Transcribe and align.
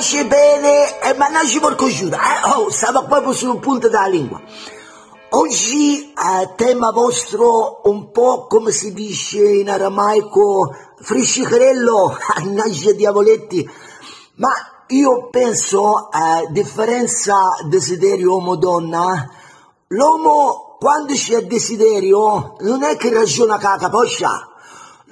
pace 0.00 0.24
bene 0.24 0.98
e 0.98 1.14
mannaggia 1.14 1.60
porco 1.60 1.86
giuro. 1.86 2.16
Eh, 2.16 2.54
oh, 2.54 2.70
stavo 2.70 3.04
proprio 3.04 3.34
sul 3.34 3.58
punto 3.58 3.90
della 3.90 4.06
lingua. 4.06 4.40
Oggi 5.32 6.10
eh, 6.12 6.54
tema 6.56 6.90
vostro 6.90 7.82
un 7.84 8.10
po' 8.10 8.46
come 8.46 8.70
si 8.70 8.94
dice 8.94 9.46
in 9.46 9.68
aramaico 9.68 10.74
friscicherello, 11.02 12.16
mannaggia 12.34 12.92
diavoletti, 12.96 13.68
ma 14.36 14.50
io 14.86 15.28
penso, 15.28 16.08
a 16.10 16.46
differenza 16.48 17.56
desiderio 17.68 18.30
uomo-donna, 18.30 19.30
l'uomo 19.88 20.76
quando 20.80 21.12
c'è 21.12 21.42
desiderio 21.42 22.56
non 22.60 22.84
è 22.84 22.96
che 22.96 23.12
ragiona 23.12 23.58
con 23.58 23.70
la 23.70 23.76
caposcia, 23.76 24.50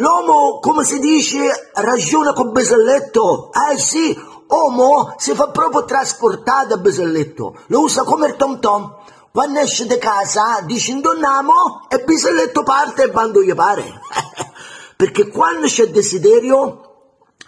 L'uomo, 0.01 0.61
come 0.61 0.85
si 0.85 1.01
dice, 1.01 1.73
ragiona 1.75 2.33
con 2.33 2.53
Beselletto. 2.53 3.51
Eh 3.53 3.77
sì, 3.77 4.17
uomo 4.49 5.15
si 5.17 5.35
fa 5.35 5.49
proprio 5.49 5.85
trasportare 5.85 6.69
da 6.69 6.77
Beselletto. 6.77 7.57
Lo 7.67 7.81
usa 7.81 8.03
come 8.03 8.29
il 8.29 8.37
tom 8.37 8.61
tom. 8.61 8.97
Quando 9.31 9.61
esce 9.61 9.87
di 9.87 9.99
casa 9.99 10.61
dice 10.65 10.93
indonnamo 10.93 11.87
e 11.89 12.03
Beselletto 12.03 12.63
parte 12.63 13.05
e 13.05 13.11
quando 13.11 13.43
gli 13.43 13.55
pare. 13.55 13.85
Perché 14.97 15.29
quando 15.29 15.67
c'è 15.67 15.89
desiderio 15.89 16.83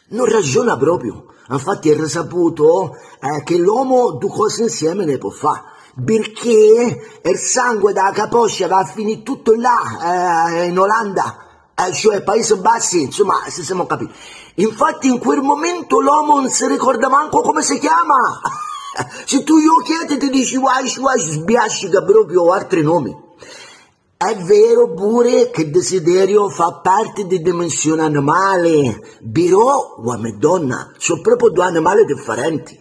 non 0.08 0.26
ragiona 0.26 0.76
proprio. 0.76 1.26
Infatti 1.48 1.90
è 1.90 1.96
risaputo 1.96 2.92
eh, 3.20 3.42
che 3.42 3.56
l'uomo 3.56 4.12
due 4.12 4.30
cose 4.30 4.62
insieme 4.62 5.04
ne 5.04 5.18
può 5.18 5.30
fare. 5.30 5.62
Perché 6.04 7.20
il 7.22 7.36
sangue 7.36 7.92
dalla 7.92 8.12
capoccia 8.12 8.68
va 8.68 8.78
a 8.78 8.84
finire 8.84 9.22
tutto 9.22 9.54
là, 9.54 10.52
eh, 10.52 10.66
in 10.66 10.78
Olanda 10.78 11.49
cioè 11.92 12.22
Paesi 12.22 12.56
Bassi, 12.56 13.02
insomma, 13.02 13.44
se 13.48 13.62
siamo 13.62 13.86
capiti. 13.86 14.12
Infatti 14.56 15.08
in 15.08 15.18
quel 15.18 15.40
momento 15.40 16.00
l'uomo 16.00 16.40
non 16.40 16.50
si 16.50 16.66
ricorda 16.66 17.08
manco 17.08 17.40
come 17.40 17.62
si 17.62 17.78
chiama. 17.78 18.16
se 19.24 19.42
tu 19.42 19.56
io 19.58 19.76
chiedi 19.76 20.18
ti 20.18 20.28
dici 20.28 20.56
Waish 20.56 20.98
Waish, 20.98 21.30
sbiascica 21.30 22.02
proprio 22.02 22.52
altri 22.52 22.82
nomi. 22.82 23.28
È 24.16 24.36
vero 24.36 24.92
pure 24.92 25.50
che 25.50 25.62
il 25.62 25.70
desiderio 25.70 26.50
fa 26.50 26.80
parte 26.82 27.24
di 27.24 27.40
dimensione 27.40 28.02
animale, 28.02 29.00
però 29.32 29.94
uomo 29.96 30.26
e 30.26 30.32
donna 30.32 30.92
sono 30.98 31.22
proprio 31.22 31.48
due 31.48 31.64
animali 31.64 32.04
differenti. 32.04 32.78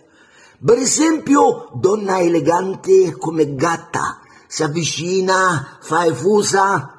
Per 0.61 0.77
esempio, 0.77 1.69
donna 1.75 2.19
elegante 2.19 3.15
come 3.17 3.55
gatta, 3.55 4.19
si 4.47 4.63
avvicina, 4.63 5.77
fa 5.79 6.05
effusa, 6.05 6.98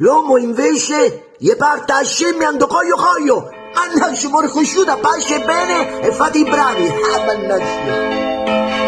L'uomo 0.00 0.36
invece 0.36 1.32
gli 1.38 1.52
parte 1.56 1.92
scemmiando 2.04 2.68
coglio 2.68 2.94
coglio. 2.94 3.50
Mannaggia, 3.74 4.28
muore 4.28 4.46
cosciuta, 4.48 4.96
pace 4.96 5.42
e 5.42 5.44
bene 5.44 6.00
e 6.02 6.12
fate 6.12 6.38
i 6.38 6.44
bravi. 6.44 6.86
Ah, 6.86 7.24
mannaggia. 7.24 8.87